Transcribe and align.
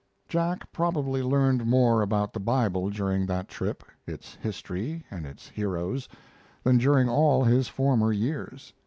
]Jack 0.27 0.71
probably 0.71 1.21
learned 1.21 1.67
more 1.67 2.01
about 2.01 2.33
the 2.33 2.39
Bible 2.39 2.89
during 2.89 3.27
that 3.27 3.47
trip 3.47 3.83
its 4.07 4.33
history 4.33 5.05
and 5.11 5.27
its 5.27 5.47
heroes 5.49 6.09
than 6.63 6.79
during 6.79 7.07
all 7.07 7.43
his 7.43 7.67
former 7.67 8.11
years. 8.11 8.73